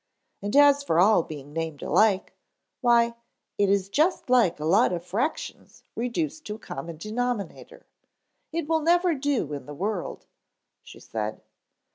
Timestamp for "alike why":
1.83-3.13